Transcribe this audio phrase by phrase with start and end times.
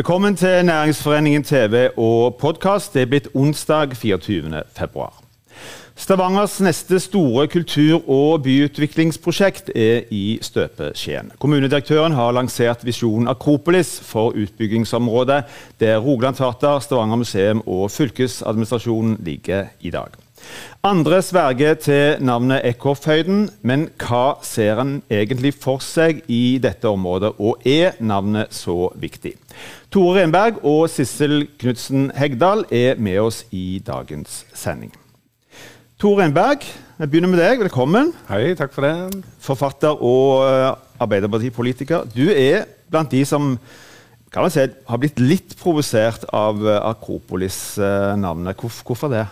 [0.00, 2.94] Velkommen til Næringsforeningen TV og podkast.
[2.94, 4.62] Det er blitt onsdag 24.
[4.72, 5.12] februar.
[5.96, 11.28] Stavangers neste store kultur- og byutviklingsprosjekt er i støpeskjeen.
[11.38, 15.44] Kommunedirektøren har lansert visjonen Akropolis for utbyggingsområdet,
[15.80, 20.16] der Rogaland Teater, Stavanger museum og fylkesadministrasjonen ligger i dag.
[20.86, 27.34] Andre sverger til navnet Ekorfhøyden, men hva ser en egentlig for seg i dette området,
[27.36, 29.34] og er navnet så viktig?
[29.92, 34.94] Tore Renberg og Sissel Knutsen Hegdal er med oss i dagens sending.
[36.00, 36.64] Tore Renberg,
[36.96, 37.60] jeg begynner med deg.
[37.60, 38.14] Velkommen.
[38.30, 39.20] Hei, takk for det.
[39.44, 42.08] Forfatter og uh, Arbeiderpartipolitiker.
[42.12, 43.54] Du er blant de som
[44.32, 48.56] kan man si, har blitt litt provosert av uh, Akropolis-navnet.
[48.56, 49.26] Hvorfor, hvorfor det?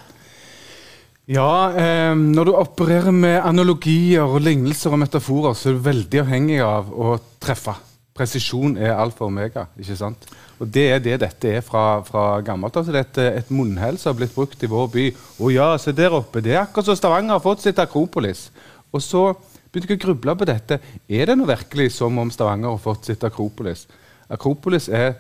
[1.29, 6.23] Ja, eh, når du opererer med analogier og lignelser og metaforer, så er du veldig
[6.23, 7.74] avhengig av å treffe.
[8.16, 9.66] Presisjon er alfa og omega.
[9.76, 10.24] ikke sant?
[10.59, 12.80] Og Det er det dette er fra, fra gammelt.
[12.80, 15.04] Altså, det er et, et munnhell som har blitt brukt i vår by.
[15.45, 16.40] Å ja, se der oppe.
[16.40, 18.49] Det er akkurat som Stavanger har fått sitt Akropolis.
[18.88, 19.26] Og så
[19.68, 20.80] begynte jeg å gruble på dette.
[21.12, 23.84] Er det nå virkelig som om Stavanger har fått sitt Akropolis?
[24.32, 25.18] Akropolis er,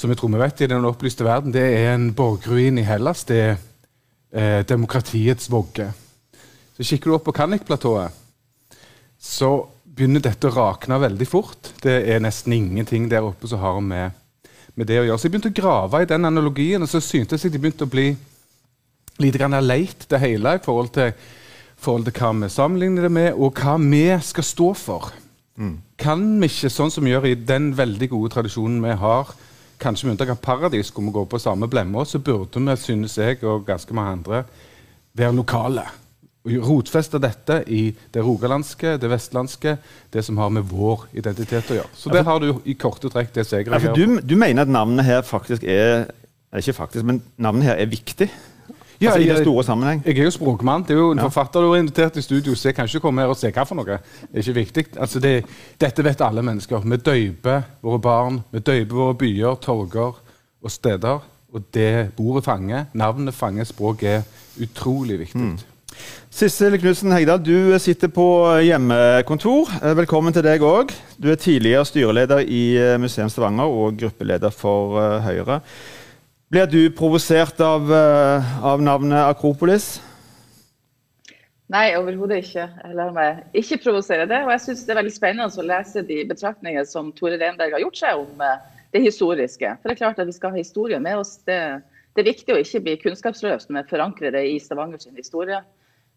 [0.00, 3.28] som jeg tror vi vet i den opplyste verden, det er en borgruin i Hellas.
[3.28, 3.65] det er
[4.36, 5.88] eh, demokratiets vogge.
[6.76, 8.12] Så Kikker du opp på Kannik-platået,
[9.16, 9.50] så
[9.96, 11.72] begynner dette å rakne veldig fort.
[11.82, 14.12] Det er nesten ingenting der oppe som har med,
[14.76, 15.18] med det å gjøre.
[15.18, 17.92] Så jeg begynte å grave i den analogien, og så syntes jeg de begynte å
[17.92, 18.10] bli
[19.24, 21.14] litt leit, det hele, i forhold til,
[21.80, 25.12] forhold til hva vi sammenligner det med, og hva vi skal stå for.
[25.56, 25.78] Mm.
[25.96, 29.32] Kan vi ikke, sånn som vi gjør i den veldig gode tradisjonen vi har,
[29.80, 33.18] kanskje med unntak av Paradis, hvor vi går på samme blemmer, så burde vi, synes
[33.18, 34.42] jeg og ganske mange andre,
[35.16, 35.86] være lokale.
[36.46, 39.76] Og Rotfeste dette i det rogalandske, det vestlandske,
[40.14, 41.90] det som har med vår identitet å gjøre.
[41.98, 43.96] Så der har du i korte trekk det som jeg reagerer.
[43.98, 46.06] Du, du mener at navnet her faktisk er
[46.56, 48.28] Ikke faktisk, men navnet her er viktig?
[49.00, 50.02] Ja, altså, i det store sammenheng.
[50.06, 50.84] Jeg er jo språkmann.
[50.88, 51.28] Det er jo en ja.
[51.28, 53.66] forfatter du har invitert i studio, så jeg kan ikke komme her og se hva
[53.68, 53.98] for noe.
[54.22, 54.86] Det er ikke viktig.
[54.96, 55.34] Altså, det,
[55.80, 56.84] dette vet alle mennesker.
[56.84, 60.20] Vi døyper våre barn, vi døyper våre byer, torger
[60.62, 61.24] og steder.
[61.52, 64.22] Og det bordet fanger, navnet fanger, språket er
[64.64, 65.40] utrolig viktig.
[65.40, 65.56] Mm.
[66.36, 68.26] Sissel Knutsen Hegdal, du sitter på
[68.60, 69.70] hjemmekontor.
[69.80, 70.92] Eh, velkommen til deg òg.
[71.16, 75.62] Du er tidligere styreleder i eh, Museum Stavanger og gruppeleder for eh, Høyre.
[76.46, 79.96] Blir du provosert av, eh, av, navnet Akropolis?
[81.66, 82.68] Nei, overhodet ikke.
[82.70, 84.44] Jeg lar meg ikke provosere det.
[84.44, 87.82] Og jeg syns det er veldig spennende å lese de betraktninger som Tore Renberg har
[87.82, 88.60] gjort seg om eh,
[88.94, 89.72] det historiske.
[89.80, 91.32] For det er klart at vi skal ha historie med oss.
[91.50, 91.58] Det,
[92.14, 95.58] det er viktig å ikke bli kunnskapsløs, men forankre det i Stavanger sin historie.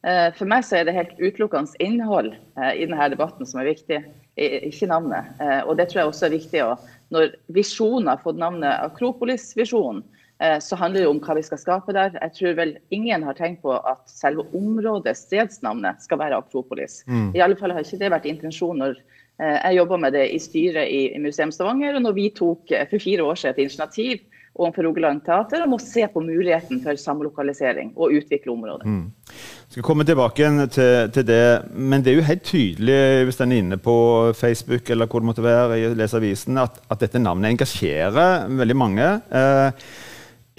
[0.05, 2.35] Eh, for meg så er det helt utelukkende innhold
[2.69, 4.03] i denne debatten som er viktig,
[4.37, 5.33] ikke navnet.
[5.65, 6.63] Og det tror jeg også er viktig.
[7.11, 10.05] Når visjonen har fått navnet Akropolis-visjonen,
[10.39, 12.13] så handler det om hva vi skal skape der.
[12.15, 17.01] Jeg tror vel ingen har tenkt på at selve området, stedsnavnet, skal være Akropolis.
[17.11, 17.33] Mm.
[17.35, 20.39] I alle fall har ikke det vært intensjonen når eh, jeg jobba med det i
[20.39, 24.23] styret i, Museum Stavanger, og når vi tok eh, for fire år siden et initiativ
[24.59, 28.87] overfor Rogaland Teater om å se på muligheten for samlokalisering og utvikle området.
[28.89, 29.05] Mm.
[29.29, 31.41] Jeg skal komme tilbake til, til, det,
[31.75, 33.95] men det er jo helt tydelig hvis en er inne på
[34.37, 39.11] Facebook eller hvor det måtte være, leser avisen, at, at dette navnet engasjerer veldig mange.
[39.29, 39.91] Eh,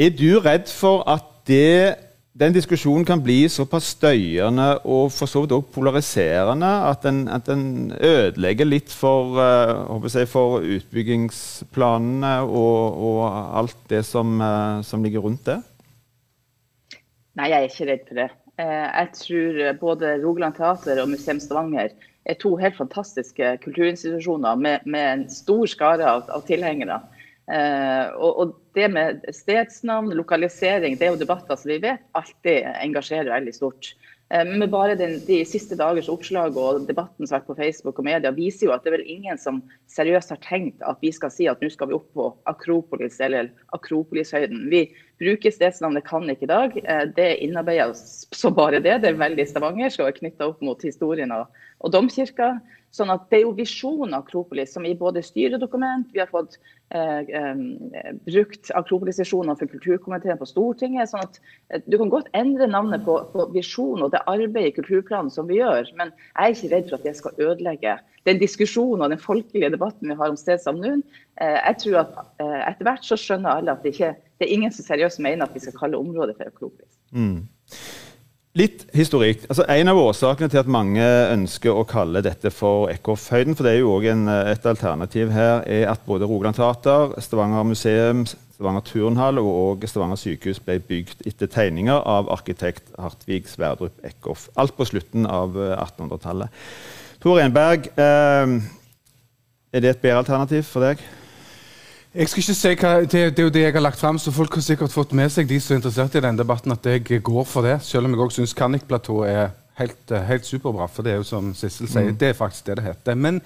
[0.00, 1.96] er du redd for at det,
[2.40, 7.48] den diskusjonen kan bli såpass støyende og for så vidt òg polariserende at den, at
[7.50, 13.22] den ødelegger litt for, uh, si, for utbyggingsplanene og, og,
[13.60, 15.58] alt det som, uh, som, ligger rundt det?
[17.36, 18.30] Nei, jeg er ikke redd for det.
[18.60, 21.92] Uh, jeg tror både Rogaland Teater og Museum Stavanger
[22.24, 27.02] er to helt fantastiske kulturinstitusjoner med, med en stor skare av, av tilhengere.
[27.50, 33.32] Uh, og, det med stedsnavn, lokalisering, det er jo debatter som vi vet alltid engasjerer
[33.32, 33.88] veldig stort.
[34.30, 37.98] Uh, men bare den, de siste dagers oppslag og debatten som har vært på Facebook
[37.98, 39.58] og media, viser jo at det er vel ingen som
[39.90, 43.50] seriøst har tenkt at vi skal si at nå skal vi opp på Akropolis eller
[43.74, 44.68] Akropolishøyden.
[44.70, 44.84] Vi
[45.18, 46.78] bruker stedsnavnet kan ikke i dag.
[46.86, 49.00] Uh, det er innarbeida som bare det.
[49.02, 51.50] Det er veldig Stavanger, og er knytta opp mot historien og,
[51.82, 52.60] og domkirka.
[52.90, 56.56] Sånn at Det er jo visjonen av Akropolis som i både styredokument, vi har fått
[56.90, 57.60] eh, eh,
[58.26, 61.12] brukt Akropolis-visjoner for kulturkomiteen på Stortinget.
[61.12, 61.38] sånn at
[61.70, 65.46] eh, Du kan godt endre navnet på, på visjonen og det arbeidet i kulturplanen som
[65.46, 67.98] vi gjør, men jeg er ikke redd for at det skal ødelegge
[68.28, 70.92] den diskusjonen og den folkelige debatten vi har om stedsnavn nå.
[71.40, 74.54] Eh, jeg tror at eh, etter hvert så skjønner alle at det, ikke, det er
[74.58, 76.98] ingen som seriøst mener at vi skal kalle området for Akropolis.
[77.14, 77.46] Mm.
[78.58, 79.44] Litt historikk.
[79.46, 83.76] Altså, en av årsakene til at mange ønsker å kalle dette for Eckhoff-høyden, for det
[83.76, 84.14] er jo også
[84.50, 90.58] et alternativ her, er at både Rogaland Teater, Stavanger museum, Stavanger turnhall og Stavanger sykehus
[90.66, 94.48] ble bygd etter tegninger av arkitekt Hartvig Sverdrup Eckhoff.
[94.58, 96.50] Alt på slutten av 1800-tallet.
[97.22, 98.58] Tor Enberg, eh,
[99.70, 101.06] er det et bedre alternativ for deg?
[102.10, 104.32] Jeg skal ikke si hva, det, det, er jo det jeg har lagt fram, så
[104.34, 107.20] folk har sikkert fått med seg de som er interessert i den debatten, at jeg
[107.22, 107.76] går for det.
[107.86, 110.88] Selv om jeg òg syns Kannik-platået er helt, eh, helt, superbra.
[110.90, 112.16] For det er jo som Sissel sier, mm.
[112.18, 113.14] det er faktisk det det heter.
[113.14, 113.38] Men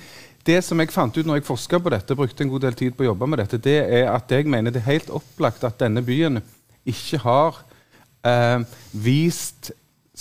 [0.49, 2.97] det som jeg fant ut når jeg forska på dette, brukte en god del tid
[2.97, 5.77] på å jobbe med dette, det er at jeg mener det er helt opplagt at
[5.85, 6.41] denne byen
[6.89, 7.59] ikke har
[8.25, 9.75] eh, vist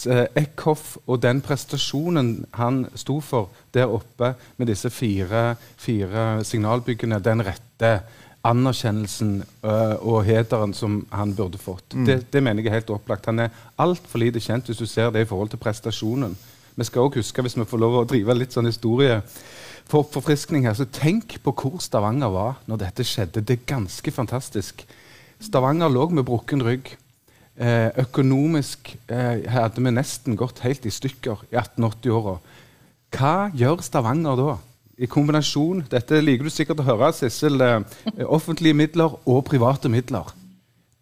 [0.04, 7.24] eh, Eckhoff og den prestasjonen han sto for der oppe med disse fire, fire signalbyggene,
[7.24, 7.94] den rette
[8.44, 11.96] anerkjennelsen uh, og hederen som han burde fått.
[11.96, 12.06] Mm.
[12.08, 13.30] Det, det, mener jeg er helt opplagt.
[13.32, 16.36] Han er altfor lite kjent hvis du ser det i forhold til prestasjonen.
[16.76, 19.22] Vi skal også huske, hvis vi får lov å drive litt sånn historie
[19.90, 23.44] for forfriskning her, så tenk på hvor Stavanger var når dette skjedde.
[23.46, 24.84] Det er ganske fantastisk.
[25.44, 26.96] Stavanger lå med brukken rygg.
[27.54, 32.40] Eh, økonomisk eh, hadde vi nesten gått helt i stykker i 1880-åra.
[33.14, 34.56] Hva gjør Stavanger da?
[35.04, 37.62] I kombinasjon Dette liker du sikkert å høre, Sissel.
[37.62, 37.82] Eh,
[38.24, 40.26] offentlige midler og private midler.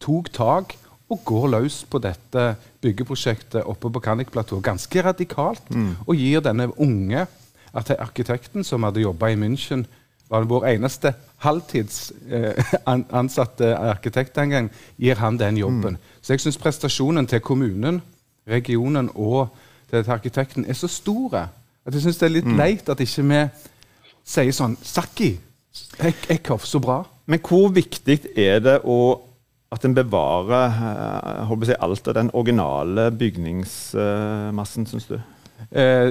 [0.02, 0.76] Tok tak
[1.12, 4.64] og går løs på dette byggeprosjektet oppe på Kannikplatået.
[4.66, 5.70] Ganske radikalt.
[5.70, 5.96] Mm.
[6.08, 7.28] Og gir denne unge
[7.74, 9.86] arkitekten som hadde jobba i München,
[10.32, 11.10] var vår eneste
[11.44, 15.94] halvtidsansatte eh, arkitekt den gang, gir han den jobben.
[16.00, 16.04] Mm.
[16.22, 18.02] Så jeg syns prestasjonen til kommunen,
[18.48, 19.48] regionen og
[19.92, 21.48] til arkitekten er så store
[21.86, 22.58] at jeg syns det er litt mm.
[22.60, 23.40] leit at ikke vi
[24.24, 25.34] sier sånn Sakki,
[26.02, 27.02] Eckhoff, så bra.
[27.32, 28.98] Men hvor viktig er det å,
[29.72, 30.80] at en bevarer
[31.48, 35.20] uh, si, alt av den originale bygningsmassen, syns du?
[35.70, 36.10] Eh,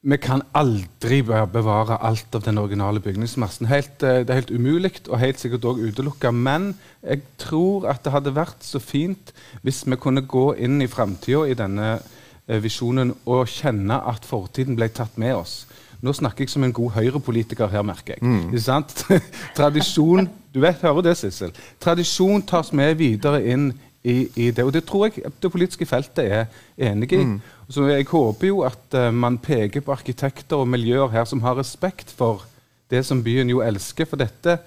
[0.00, 3.68] vi kan aldri bevare alt av den originale bygningsmassen.
[3.68, 6.32] Helt, eh, det er helt umulig og helt sikkert òg utelukka.
[6.32, 10.88] Men jeg tror at det hadde vært så fint hvis vi kunne gå inn i
[10.88, 12.00] framtida i denne
[12.48, 15.66] eh, visjonen og kjenne at fortiden ble tatt med oss.
[16.00, 18.24] Nå snakker jeg som en god høyrepolitiker her, merker jeg.
[18.24, 18.50] Mm.
[18.50, 19.04] Ikke sant?
[19.58, 21.52] Tradisjon Du vet, hører det, Sissel?
[21.80, 23.70] Tradisjon tas med videre inn
[24.02, 24.64] i, i, det.
[24.64, 26.46] Og det tror jeg det politiske feltet er
[26.90, 27.22] enig i.
[27.24, 27.36] Mm.
[27.70, 31.58] Så jeg håper jo at uh, man peker på arkitekter og miljøer her som har
[31.58, 32.46] respekt for
[32.90, 34.08] det som byen jo elsker.
[34.08, 34.58] For dette,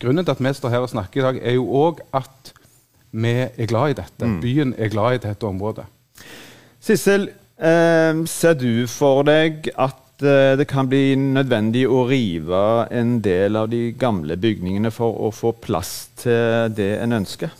[0.00, 2.54] grunnen til at vi står her og snakker i dag, er jo òg at
[3.12, 4.26] vi er glad i dette.
[4.26, 4.40] Mm.
[4.40, 5.86] Byen er glad i dette området.
[6.80, 12.60] Sissel, eh, ser du for deg at Eh, det kan bli nødvendig å rive
[12.90, 17.52] en del av de gamle bygningene for å få plass til det en ønsker?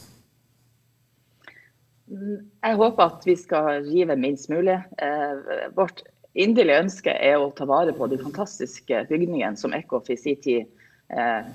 [2.08, 4.74] Jeg håper at vi skal rive minst mulig.
[4.74, 6.02] Eh, vårt
[6.34, 10.66] inderlige ønske er å ta vare på de fantastiske bygningene som Eckhoff i sin tid
[11.14, 11.46] eh,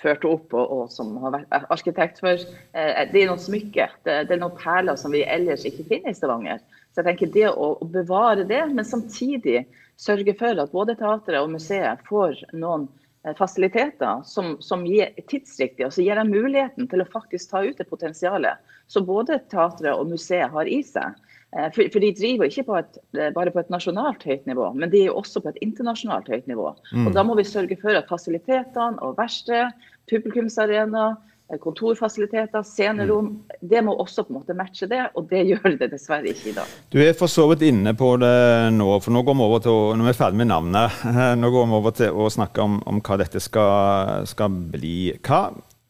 [0.00, 2.40] førte opp, og, og, som har vært arkitekt for.
[2.40, 6.16] Det er noen smykker, det, det, er noen perler som vi ellers ikke finner i
[6.16, 6.64] Stavanger.
[6.88, 9.66] Så jeg tenker det å bevare det, men samtidig
[10.00, 12.86] sørge for at både teatret og museet får noen
[13.26, 17.64] eh, fasiliteter som, som gir tidsriktig, og så gir dem muligheten til å faktisk ta
[17.66, 21.18] ut det potensialet som både teatret og museet har i seg.
[21.56, 24.72] Eh, for, for, de driver ikke på et, eh, bare på et nasjonalt høyt nivå,
[24.78, 26.72] men de er også på et internasjonalt høyt nivå.
[26.94, 27.08] Mm.
[27.08, 29.74] Og Da må vi sørge for at fasilitetene og verksted,
[30.10, 33.32] publikumsarena, Eh, kontorfasiliteter, scenerom.
[33.32, 33.58] Mm.
[33.72, 36.56] Det må også på en måte matche det, og det gjør det dessverre ikke i
[36.56, 36.76] dag.
[36.92, 38.34] Du er for så vidt inne på det
[38.76, 41.04] nå, for nå går vi over til å, når vi er ferdig med navnet,
[41.42, 44.98] nå går vi over til å snakke om, om hva dette skal, skal bli.
[45.26, 45.48] Hva,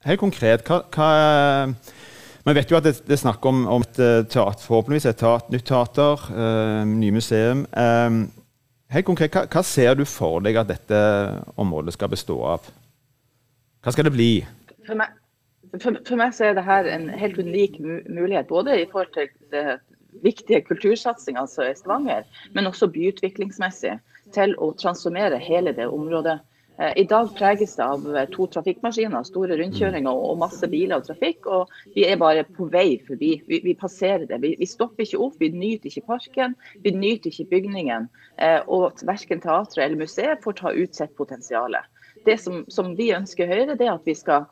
[0.09, 1.11] helt konkret, hva, hva
[2.47, 5.19] vi vet jo at det, det er snakk om, om et eh, teater, forhåpentligvis et
[5.21, 7.67] teater, nytt teater, øh, ny museum.
[7.77, 8.23] Um,
[8.91, 11.01] helt konkret, hva, hva, ser du for deg at dette
[11.61, 12.71] området skal bestå av?
[13.85, 14.31] Hva skal det bli?
[14.89, 15.13] For meg,
[15.79, 19.79] for, for, meg så er dette en helt unik mulighet, både i forhold til det
[20.25, 23.99] viktige kultursatsinga altså i Stavanger, men også byutviklingsmessig,
[24.35, 26.39] til å transformere hele det området.
[26.81, 31.09] Eh, I dag preges det av eh, to trafikkmaskiner, store rundkjøringer og masse biler og
[31.09, 31.49] trafikk.
[31.51, 33.33] Og vi er bare på vei forbi.
[33.49, 34.41] Vi, vi passerer det.
[34.45, 38.09] Vi, vi, stopper ikke opp, vi nyter ikke parken, vi nyter ikke bygningen.
[38.39, 41.77] Eh, og verken teatret eller museet får ta ut sitt potensial.
[42.25, 44.49] Det som, som vi ønsker Høyre, det er at vi skal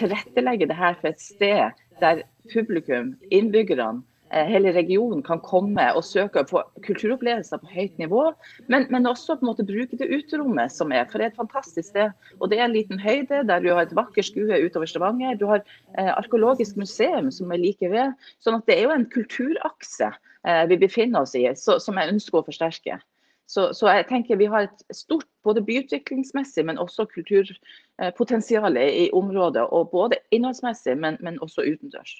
[0.00, 2.22] tilrettelegge det her for et sted der
[2.52, 8.24] publikum, innbyggerne, hele regionen kan komme og søke på kulturopplevelser på høyt nivå,
[8.68, 11.06] men, men, også på en måte bruke det uterommet som er.
[11.08, 12.12] For det er et fantastisk sted.
[12.38, 15.38] Og det er en liten høyde der du har et vakkert skue utover Stavanger.
[15.40, 15.62] Du har
[15.98, 18.16] eh, arkeologisk museum som er like ved.
[18.44, 22.12] sånn at det er jo en kulturakse eh, vi befinner oss i, så, som jeg
[22.14, 23.00] ønsker å forsterke.
[23.48, 29.62] Så, så, jeg tenker vi har et stort både byutviklingsmessig, men også kulturpotensial i området.
[29.72, 32.12] og Både innholdsmessig, men, men også utendørs.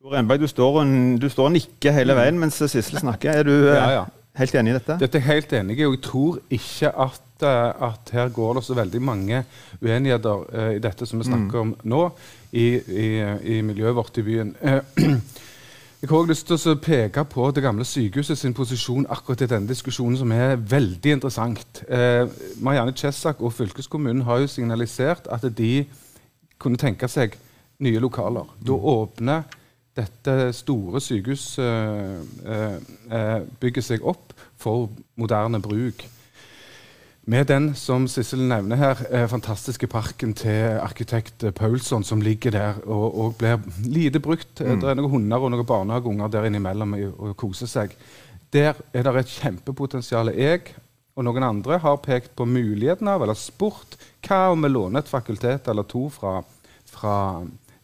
[0.00, 0.84] Renberg, du står,
[1.20, 3.42] du står og nikker hele veien mens Sissel snakker.
[3.42, 4.04] Er du ja, ja.
[4.38, 4.96] helt enig i dette?
[5.02, 8.64] Dette er helt enig i, og jeg tror ikke at, eh, at, her går det
[8.64, 9.42] så veldig mange
[9.82, 11.66] uenigheter uh, i dette som vi snakker mm.
[11.66, 12.00] om nå,
[12.52, 13.10] i, i,
[13.56, 14.54] i, miljøet vårt i byen.
[14.62, 14.80] Uh,
[16.00, 19.48] Jeg har også lyst til å peke på det gamle sykehuset sin posisjon akkurat i
[19.50, 21.82] denne diskusjonen, som er veldig interessant.
[21.92, 22.24] Eh,
[22.56, 25.84] Marianne Chesak og fylkeskommunen har jo signalisert at de
[26.56, 27.36] kunne tenke seg
[27.84, 28.48] nye lokaler.
[28.64, 29.44] Da åpner
[30.00, 31.60] dette store sykehusbygget
[33.12, 34.88] eh, eh, seg opp for
[35.20, 36.00] moderne bruk.
[37.28, 42.80] Med den som Sissel nevner her, eh, fantastiske parken til arkitekt Paulsson som ligger der
[42.86, 44.60] og, og blir lite brukt.
[44.60, 44.80] Mm.
[44.80, 47.92] Det er noen hunder og noen barnehageunger der innimellom og koser seg.
[48.52, 50.32] Der er det et kjempepotensial.
[50.34, 50.72] Jeg
[51.14, 55.10] og noen andre har pekt på muligheten av, eller spurt, hva om vi låner et
[55.10, 56.38] fakultet eller to fra,
[56.88, 57.16] fra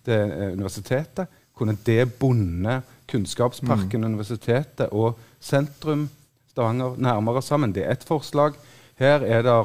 [0.07, 1.29] det eh, universitetet?
[1.57, 4.09] Kunne det bunde Kunnskapsparken, mm.
[4.15, 6.09] universitetet og sentrum
[6.51, 7.75] Stavanger nærmere sammen?
[7.77, 8.57] Det er ett forslag.
[8.97, 9.57] Her er det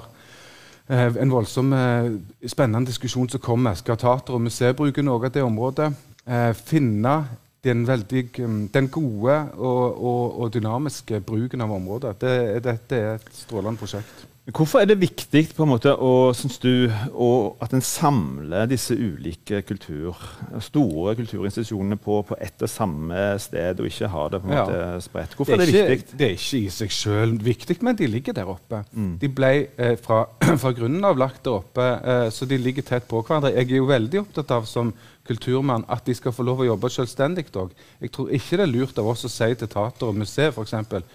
[0.89, 2.09] eh, en voldsom eh,
[2.51, 3.77] spennende diskusjon som kommer.
[3.79, 5.91] Skal teater og museet bruke noe av det området?
[6.27, 7.15] Eh, finne
[7.63, 12.17] den, veldig, mm, den gode og, og, og, dynamiske bruken av området.
[12.21, 12.35] Det,
[12.65, 14.27] dette er et strålende prosjekt.
[14.49, 17.27] Hvorfor er det viktig på en måte, å, synes du, å,
[17.61, 20.17] at en samler disse ulike kultur,
[20.65, 24.63] store kulturinstitusjonene på, på ett og samme sted, og ikke har det på en ja.
[24.65, 25.35] måte spredt?
[25.37, 26.17] Hvorfor det er, er, det viktig?
[26.17, 28.81] Det er ikke i seg selv viktig, men de ligger der oppe.
[28.97, 29.13] Mm.
[29.21, 30.23] De ble eh, fra,
[30.63, 33.53] fra, grunnen av lagt der oppe, eh, så de ligger tett på hverandre.
[33.53, 34.89] Jeg er jo veldig opptatt av som
[35.29, 37.77] kulturmann at de skal få lov å jobbe selvstendig òg.
[38.01, 41.05] Jeg tror ikke det er lurt av oss å si til teater og museer f.eks.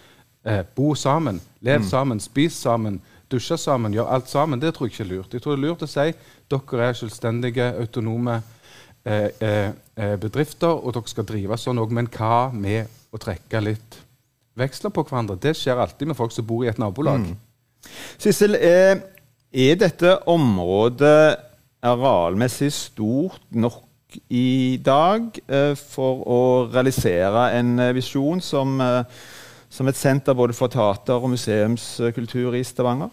[0.46, 1.90] Eh, bo sammen, lev mm.
[1.90, 3.02] sammen, spis sammen
[3.32, 5.34] dusje sammen, gjøre alt sammen, det tror jeg ikke er lurt.
[5.34, 6.12] Jeg tror det er lurt å si
[6.50, 8.36] dere er selvstendige, autonome
[9.04, 11.94] eh, eh, eh, bedrifter, og dere skal drive sånn òg.
[11.94, 13.98] Men hva med å trekke litt
[14.58, 15.38] veksler på hverandre?
[15.42, 17.26] Det skjer alltid med folk som bor i et nabolag.
[17.26, 17.90] Mm.
[18.18, 19.02] Sissel, er,
[19.50, 21.36] er dette området
[21.86, 23.82] arealmessig stort nok
[24.32, 26.40] i dag eh, for å
[26.70, 29.24] realisere en eh, visjon som eh,
[29.76, 33.12] som et senter både for teater- og museumskultur i Stavanger?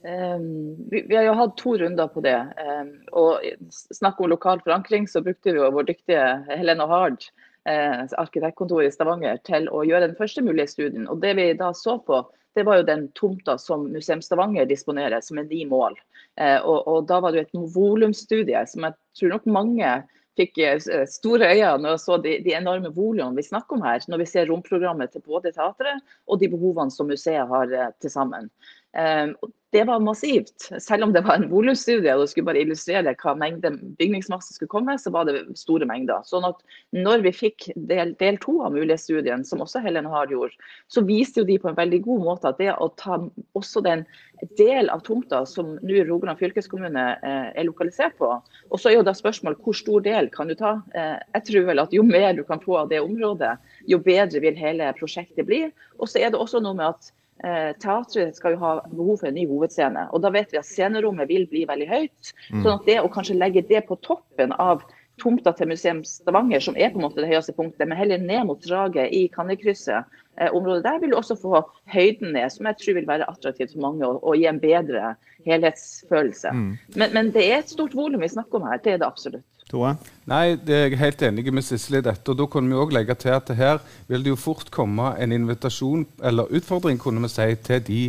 [0.00, 2.36] Um, vi, vi, har jo hatt to runder på det.
[2.56, 7.24] Um, og Snakk om lokal forankring, så brukte vi jo vår dyktige Helena Hard,
[7.68, 11.08] eh, arkitektkontoret i Stavanger, til å gjøre den første mulige studien.
[11.08, 12.22] Og Det vi da så på,
[12.56, 15.98] det var jo den tomta som Museum Stavanger disponerer, som er ni mål.
[16.40, 19.92] Eh, og, og, Da var det jo et volumstudie som jeg tror nok mange
[20.40, 24.22] fikk eh, store øyne og så de, de enorme volumene vi snakker om her, når
[24.24, 28.50] vi ser romprogrammet til både teatret og de behovene som museet har eh, til sammen.
[28.98, 29.36] Um,
[29.72, 30.82] det var massivt.
[30.82, 33.70] Selv om det var en volumstudie og det skulle bare illustrere hva mengde
[34.00, 36.24] bygningsmasse skulle komme, så var det store mengder.
[36.26, 36.58] Sånn at
[36.96, 40.56] når vi fikk del, del to av mulighetsstudien, som også Helen har gjort,
[40.90, 43.20] så viste jo de på en veldig god måte at det å ta
[43.58, 44.02] også den
[44.58, 49.06] del av tomta som nå Rogaland fylkeskommune eh, er lokalisert på, og så er jo
[49.06, 50.80] da spørsmålet hvor stor del kan du ta?
[50.98, 53.54] Eh, jeg tror vel at jo mer du kan få av det området,
[53.86, 55.68] jo bedre vil hele prosjektet bli.
[56.00, 59.30] Og så er det også noe med at Eh, teatret skal jo ha behov for
[59.30, 60.08] en ny hovedscene.
[60.12, 62.32] og Da vet vi at scenerommet vil bli veldig høyt.
[62.52, 62.62] Mm.
[62.62, 64.84] sånn at det å kanskje legge det på toppen av
[65.20, 68.46] tomta til Museum Stavanger, som er på en måte det høyeste punktet, men heller ned
[68.48, 70.04] mot draget i Kannekrysset.
[70.38, 71.60] eh, området der vil du også få
[71.92, 75.14] høyden ned, som jeg tror vil være attraktivt for mange og, og gi en bedre
[75.44, 76.52] helhetsfølelse.
[76.52, 76.78] Mm.
[76.96, 79.59] Men, men, det er et stort volum vi snakker om her, det er det absolutt.
[79.70, 79.94] Tore?
[80.30, 82.26] Nei, det er jeg helt enig med Sissel i dette.
[82.30, 85.32] og Da kunne vi også legge til at her vil det jo fort komme en
[85.32, 88.02] invitasjon, eller utfordring, kunne vi si, til de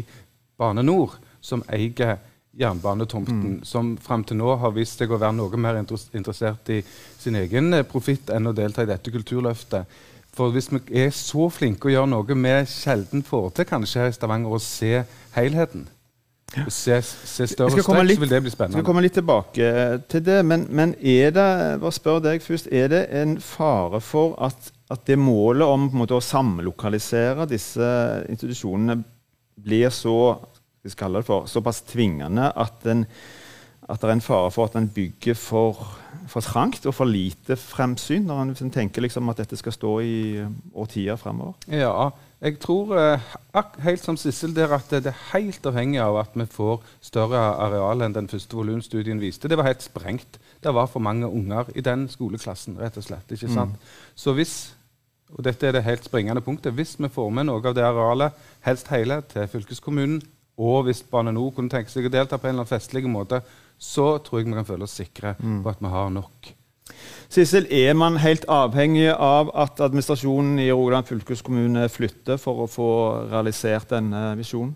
[0.58, 2.20] Bane Nor som eier
[2.58, 3.63] jernbanetomten, mm.
[3.63, 7.72] som fram til nå har vist seg å være noe mer interessert i sin egen
[7.74, 9.88] eh, profitt enn å delta i dette kulturløftet.
[10.36, 14.12] For hvis vi er så flinke å gjøre noe vi sjelden får til kanskje her
[14.12, 15.03] i Stavanger, å se
[15.36, 15.88] helheten,
[16.51, 18.75] Se, se større strekk, litt, så vil det bli spennende.
[18.75, 19.67] Skal komme litt tilbake
[20.12, 20.41] til det.
[20.43, 21.48] Men, men er det
[21.79, 26.20] bare spør deg først, er det en fare for at, at det målet om måte,
[26.20, 27.88] å samlokalisere disse
[28.27, 29.00] institusjonene
[29.62, 30.17] blir så
[30.81, 33.05] vi skal det for, såpass tvingende at, en,
[33.91, 35.79] at det er en fare for at en bygger for,
[36.31, 39.93] for trangt og for lite fremsyn, når en liksom tenker liksom at dette skal stå
[40.05, 40.17] i
[40.74, 41.60] årtier fremover?
[41.67, 42.10] Ja,
[42.41, 43.31] jeg tror eh,
[43.83, 48.01] helt som Sissel der, at det er helt avhengig av at vi får større areal
[48.01, 49.51] enn den første volumstudien viste.
[49.51, 50.39] Det var helt sprengt.
[50.63, 52.79] Det var for mange unger i den skoleklassen.
[52.79, 53.75] rett og slett, ikke sant?
[53.75, 54.15] Mm.
[54.15, 54.55] Så hvis
[55.31, 58.36] og dette er det helt springende punktet, hvis vi får med noe av det arealet,
[58.67, 60.19] helst hele, til fylkeskommunen,
[60.62, 63.39] og hvis Bane NOR kunne tenke seg å delta på en eller annen festlig måte,
[63.82, 65.62] så tror jeg vi kan føle oss sikre mm.
[65.66, 66.52] på at vi har nok.
[67.32, 72.92] Sissel, er man helt avhengig av at administrasjonen i Rogaland fylkeskommune flytter for å få
[73.32, 74.76] realisert denne visjonen?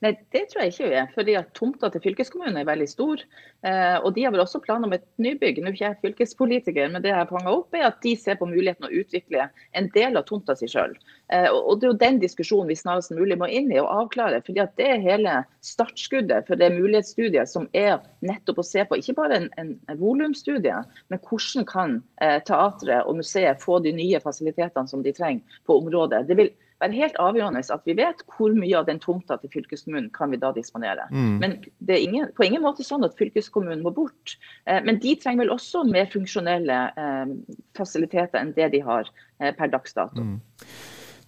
[0.00, 1.08] Nei, Det tror jeg ikke vi er.
[1.14, 3.20] fordi at Tomta til fylkeskommunen er veldig stor.
[3.62, 5.60] Eh, og De har vel også planer om et nybygg.
[5.60, 8.48] Nå er ikke jeg fylkespolitiker, men det jeg har opp er at de ser på
[8.48, 10.96] muligheten å utvikle en del av tomta si sjøl.
[11.28, 14.40] Eh, og Det er jo den diskusjonen vi snarest mulig må inn i og avklare.
[14.46, 18.96] fordi at Det er hele startskuddet for det mulighetsstudiet som er nettopp å se på
[18.96, 24.20] ikke bare en, en volumstudie, men hvordan kan eh, teatret og museet få de nye
[24.20, 26.26] fasilitetene som de trenger på området.
[26.26, 30.10] Det vil være helt avgjørende at vi vet hvor mye av den tomta til fylkeskommunen
[30.14, 31.06] kan vi da disponere.
[31.12, 31.34] Mm.
[31.42, 34.36] Men det er ingen, på ingen måte sånn at fylkeskommunen må bort.
[34.66, 37.34] Eh, men de trenger vel også mer funksjonelle eh,
[37.78, 39.10] fasiliteter enn det de har
[39.40, 40.24] eh, per dags dato.
[40.24, 40.40] Mm.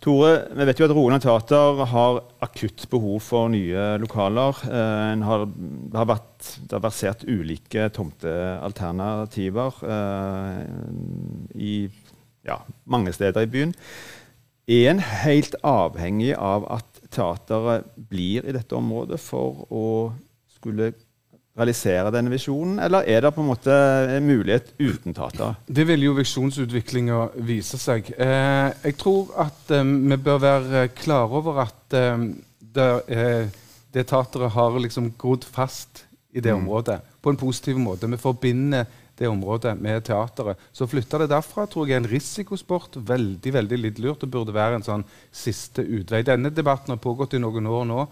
[0.03, 4.59] Tore, vi vet jo at Rogaland Teater har akutt behov for nye lokaler.
[4.67, 10.59] Eh, har, det, har vært, det har versert ulike tomtealternativer eh,
[11.55, 11.77] i
[12.43, 12.59] ja,
[12.91, 13.77] mange steder i byen.
[14.71, 19.87] Er en helt avhengig av at teateret blir i dette området for å
[20.55, 20.93] skulle
[21.59, 23.75] realisere denne visjonen, eller er det på en måte
[24.15, 25.59] en mulighet uten teater?
[25.67, 28.09] Det vil jo visjonsutviklinga vise seg.
[28.17, 32.25] Eh, jeg tror at eh, vi bør være klar over at eh,
[32.73, 33.51] det, eh,
[33.93, 36.63] det teateret har liksom grodd fast i det mm.
[36.63, 38.09] området på en positiv måte.
[38.09, 38.87] Vi forbinder
[39.19, 40.61] det området med teateret.
[40.73, 42.97] Så flytta det derfra tror jeg er en risikosport.
[42.97, 44.23] Veldig veldig litt lurt.
[44.25, 46.23] Det burde være en sånn siste utvei.
[46.27, 48.07] Denne debatten har pågått i noen år nå.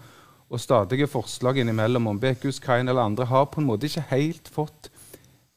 [0.51, 4.91] Og stadige forslag innimellom om Bekehus, eller andre har på en måte ikke helt fått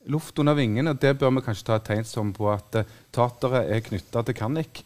[0.07, 0.93] luft under vingene.
[0.93, 4.37] Det bør vi kanskje ta et tegn som på at uh, teateret er knytta til
[4.37, 4.83] Kannik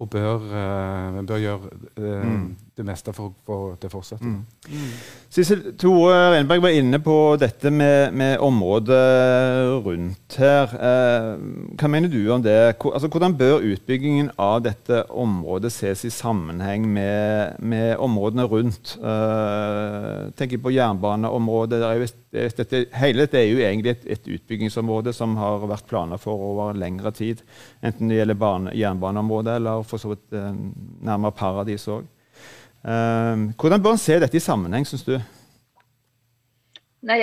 [0.00, 2.46] og bør, uh, bør gjøre uh, mm.
[2.80, 4.26] Det meste for, for det fortsetter.
[4.26, 4.44] Mm.
[4.70, 4.92] Mm.
[5.30, 9.00] Sissel, Tore Renberg var inne på dette med, med området
[9.84, 10.72] rundt her.
[10.74, 11.28] Eh,
[11.78, 12.56] hva mener du om det?
[12.74, 18.96] Altså, hvordan bør utbyggingen av dette området ses i sammenheng med, med områdene rundt?
[18.98, 21.82] Eh, tenker på jernbaneområdet.
[22.30, 26.74] Dette, hele dette er jo egentlig et, et, utbyggingsområde som har vært planer for over
[26.78, 27.44] lengre tid.
[27.86, 30.56] Enten det gjelder jernbaneområdet eller for så vidt eh,
[31.06, 32.08] nærmere Paradis òg.
[32.80, 35.16] Uh, hvordan bør en se dette i sammenheng, syns du?
[37.06, 37.20] Nei,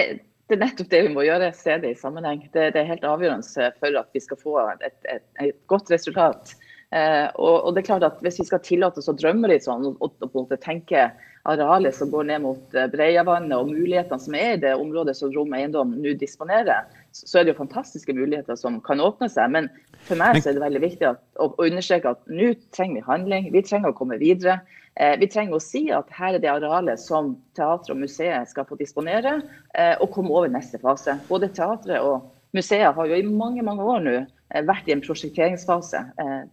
[0.48, 2.46] Det er nettopp det vi må gjøre, se det i sammenheng.
[2.54, 6.54] Det, det er helt avgjørende for at vi skal få et, et, et godt resultat.
[6.88, 9.65] Uh, og, og, det er klart at Hvis vi skal tillate oss å drømme litt
[9.65, 11.10] sånn, og, og, måte tenke
[11.43, 15.34] arealet som går ned mot uh, Breiavannet og mulighetene som er i det området som
[15.36, 19.52] Rom Eiendom nå disponerer, så, så er det jo fantastiske muligheter som kan åpne seg.
[19.52, 19.67] Men
[20.08, 23.52] for meg så er det veldig viktig at, å, understreke at nå trenger vi handling.
[23.52, 24.62] Vi trenger å komme videre.
[24.95, 28.65] Eh, vi trenger å si at her er det arealet som teatret og museet skal
[28.69, 29.41] få disponere,
[29.76, 31.19] eh, og komme over neste fase.
[31.28, 34.32] Både teatret og museet har jo i mange mange år nå eh,
[34.68, 36.00] vært i en prosjekteringsfase.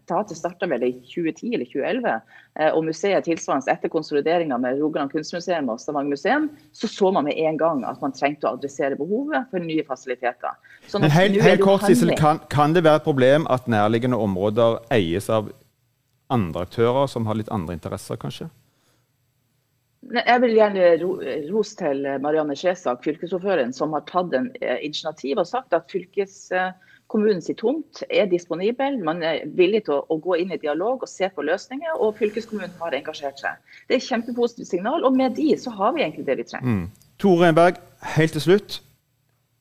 [0.09, 2.15] Teatret starta vel i 2010 eller 2011,
[2.75, 7.39] og museet tilsvarende etter konsolideringa med Rogaland kunstmuseum og Stavanger museum, så så man med
[7.39, 10.59] en gang at man trengte å adressere behovet for nye fasiliteter.
[10.91, 14.81] Sånn Men helt, helt kort, Sissel, kan, kan det være et problem at nærliggende områder
[14.95, 15.53] eies av
[16.35, 18.51] andre aktører som har litt andre interesser, kanskje?
[20.15, 20.89] Jeg vil gjerne
[21.49, 25.89] rose til Marianne Skjesak, fylkesordføreren, som har tatt en eh, initiativ og sagt at
[27.15, 28.99] fylkeskommunens tomt er disponibel.
[29.05, 32.75] Man er villig til å, gå inn i dialog og se på løsninger, og fylkeskommunen
[32.81, 33.57] har engasjert seg.
[33.89, 36.67] Det er et kjempepositivt signal, og med de så har vi egentlig det vi trenger.
[36.67, 36.91] Mm.
[37.19, 37.81] Tore Enberg,
[38.17, 38.83] helt til slutt.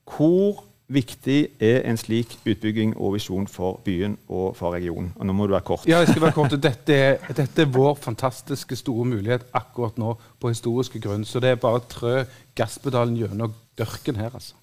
[0.10, 5.14] Hvor viktig er en slik utbygging og visjon for byen og for regionen?
[5.16, 5.88] Og nå må du være kort.
[5.88, 6.58] Ja, jeg skal være kort.
[6.70, 11.26] Dette er, dette er vår fantastiske store mulighet akkurat nå på historiske grunn.
[11.26, 12.24] Så det er bare å trø
[12.58, 14.58] gasspedalen gjennom dørken her, altså.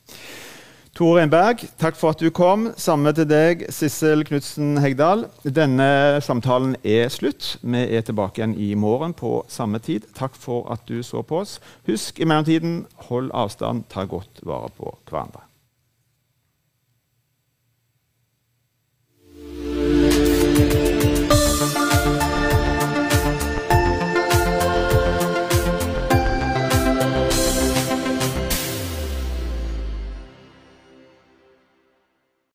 [1.00, 2.66] Tore Berg, takk for at du kom.
[2.76, 5.22] Samme til deg, Sissel Knutsen Hegdal.
[5.48, 7.54] Denne samtalen er slutt.
[7.64, 10.04] Vi er tilbake igjen i morgen på samme tid.
[10.12, 11.56] Takk for at du så på oss.
[11.88, 15.49] Husk i mellomtiden, hold avstand, ta godt vare på hverandre.